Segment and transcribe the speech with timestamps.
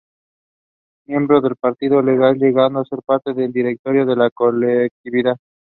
[1.05, 5.37] Miembro del Partido Liberal, llegando a ser parte del directorio de la colectividad.